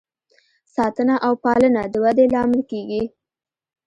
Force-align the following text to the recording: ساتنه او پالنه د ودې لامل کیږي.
ساتنه 0.75 1.15
او 1.25 1.33
پالنه 1.43 1.83
د 1.93 1.95
ودې 2.03 2.25
لامل 2.33 2.61
کیږي. 2.71 3.03